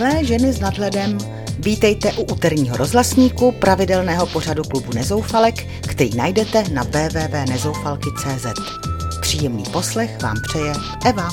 [0.00, 1.18] Milé ženy s nadhledem,
[1.58, 8.46] vítejte u úterního rozhlasníku pravidelného pořadu klubu Nezoufalek, který najdete na www.nezoufalky.cz.
[9.20, 10.72] Příjemný poslech vám přeje
[11.04, 11.28] Eva.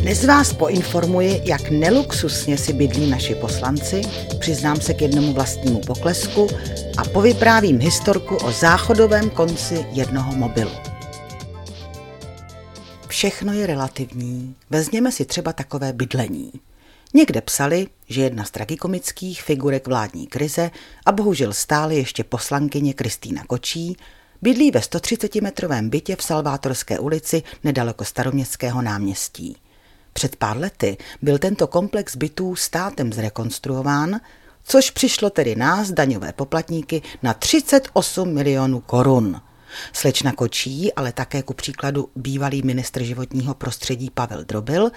[0.00, 4.02] Dnes vás poinformuji, jak neluxusně si bydlí naši poslanci,
[4.38, 6.48] přiznám se k jednomu vlastnímu poklesku
[6.96, 10.87] a povyprávím historku o záchodovém konci jednoho mobilu.
[13.18, 14.54] Všechno je relativní.
[14.70, 16.52] Vezměme si třeba takové bydlení.
[17.14, 20.70] Někde psali, že jedna z tragikomických figurek vládní krize
[21.06, 23.96] a bohužel stále ještě poslankyně Kristýna Kočí
[24.42, 29.56] bydlí ve 130-metrovém bytě v Salvátorské ulici nedaleko staroměstského náměstí.
[30.12, 34.20] Před pár lety byl tento komplex bytů státem zrekonstruován,
[34.64, 39.40] což přišlo tedy nás, daňové poplatníky, na 38 milionů korun.
[39.92, 44.90] Slečna Kočí, ale také ku příkladu bývalý ministr životního prostředí Pavel Drobil,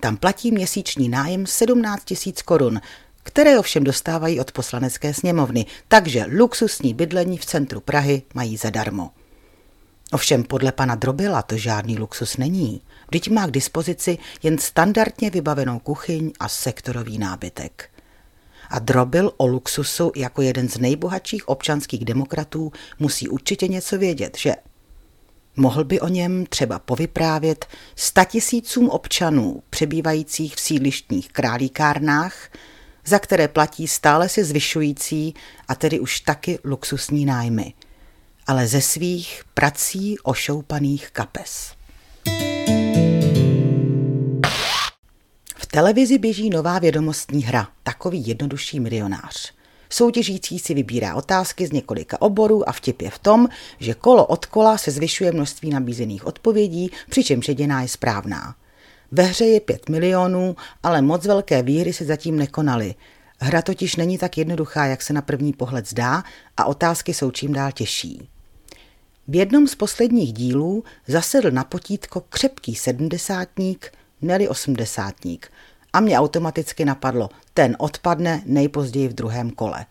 [0.00, 2.80] tam platí měsíční nájem 17 tisíc korun,
[3.22, 9.10] které ovšem dostávají od poslanecké sněmovny, takže luxusní bydlení v centru Prahy mají zadarmo.
[10.12, 12.80] Ovšem podle pana Drobila to žádný luxus není.
[13.08, 17.90] Vždyť má k dispozici jen standardně vybavenou kuchyň a sektorový nábytek.
[18.68, 24.54] A Drobil o luxusu jako jeden z nejbohatších občanských demokratů musí určitě něco vědět, že?
[25.56, 32.50] Mohl by o něm třeba povyprávět statisícům občanů přebývajících v sídlištních králíkárnách,
[33.06, 35.34] za které platí stále se zvyšující
[35.68, 37.74] a tedy už taky luxusní nájmy,
[38.46, 41.77] ale ze svých prací ošoupaných kapes.
[45.78, 49.52] Televizi běží nová vědomostní hra, takový jednodušší milionář.
[49.90, 53.48] Soutěžící si vybírá otázky z několika oborů a vtip je v tom,
[53.78, 58.54] že kolo od kola se zvyšuje množství nabízených odpovědí, přičemž jediná je správná.
[59.12, 62.94] Ve hře je 5 milionů, ale moc velké výhry se zatím nekonaly.
[63.40, 66.22] Hra totiž není tak jednoduchá, jak se na první pohled zdá
[66.56, 68.28] a otázky jsou čím dál těžší.
[69.28, 73.92] V jednom z posledních dílů zasedl na potítko křepký sedmdesátník,
[74.22, 75.50] neli osmdesátník
[75.98, 79.86] a mě automaticky napadlo, ten odpadne nejpozději v druhém kole.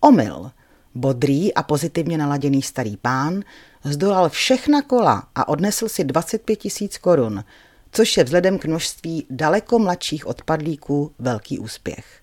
[0.00, 0.50] Omyl.
[0.94, 3.42] Bodrý a pozitivně naladěný starý pán
[3.84, 7.44] zdolal všechna kola a odnesl si 25 tisíc korun,
[7.92, 12.22] což je vzhledem k množství daleko mladších odpadlíků velký úspěch.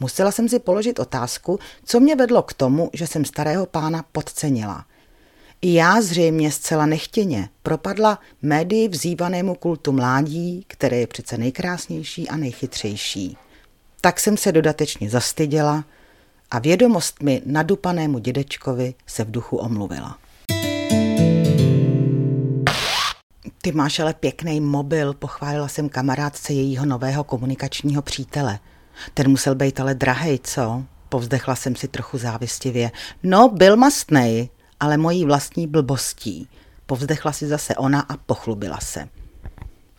[0.00, 4.84] Musela jsem si položit otázku, co mě vedlo k tomu, že jsem starého pána podcenila.
[5.62, 12.36] I já zřejmě zcela nechtěně propadla médii vzývanému kultu mládí, které je přece nejkrásnější a
[12.36, 13.36] nejchytřejší.
[14.00, 15.84] Tak jsem se dodatečně zastyděla
[16.50, 20.18] a vědomost mi nadupanému dědečkovi se v duchu omluvila.
[23.62, 28.58] Ty máš ale pěkný mobil, pochválila jsem kamarádce jejího nového komunikačního přítele.
[29.14, 30.84] Ten musel být ale drahej, co?
[31.08, 32.90] Povzdechla jsem si trochu závistivě.
[33.22, 34.48] No, byl mastnej,
[34.80, 36.48] ale mojí vlastní blbostí.
[36.86, 39.08] Povzdechla si zase ona a pochlubila se.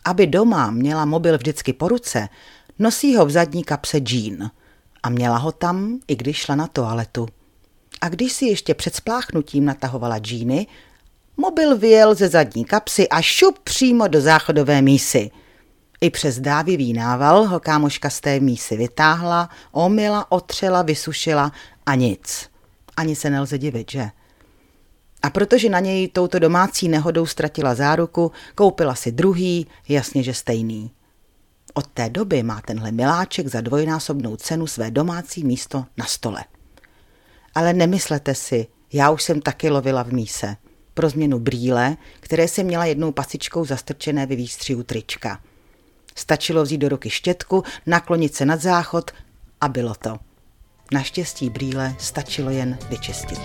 [0.04, 2.28] Aby doma měla mobil vždycky po ruce,
[2.78, 4.50] nosí ho v zadní kapse džín.
[5.02, 7.28] A měla ho tam, i když šla na toaletu.
[8.00, 10.66] A když si ještě před spláchnutím natahovala džíny,
[11.36, 15.30] mobil vyjel ze zadní kapsy a šup přímo do záchodové mísy.
[16.00, 21.52] I přes dávivý nával ho kámoška z té mísy vytáhla, omila, otřela, vysušila
[21.86, 22.50] a nic.
[22.96, 24.10] Ani se nelze divit, že?
[25.22, 30.90] A protože na něj touto domácí nehodou ztratila záruku, koupila si druhý, jasně, že stejný.
[31.74, 36.44] Od té doby má tenhle miláček za dvojnásobnou cenu své domácí místo na stole.
[37.54, 40.56] Ale nemyslete si, já už jsem taky lovila v míse.
[40.94, 45.40] Pro změnu brýle, které jsem měla jednou pasičkou zastrčené ve výstřihu trička.
[46.16, 49.10] Stačilo vzít do ruky štětku, naklonit se nad záchod
[49.60, 50.18] a bylo to.
[50.92, 53.40] Naštěstí brýle stačilo jen vyčistit.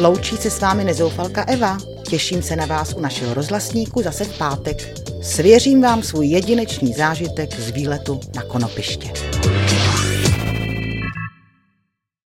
[0.00, 1.78] Loučí se s vámi nezoufalka Eva.
[2.08, 4.98] Těším se na vás u našeho rozhlasníku zase v pátek.
[5.22, 9.37] Svěřím vám svůj jedinečný zážitek z výletu na konopiště.